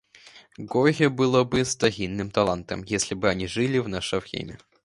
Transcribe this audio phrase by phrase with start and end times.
[0.57, 4.57] Горе было бы старинным талантам, если бы они жили в наше время.